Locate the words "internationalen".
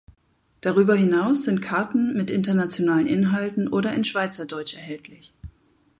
2.31-3.05